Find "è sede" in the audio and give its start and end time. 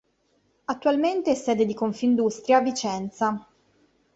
1.29-1.63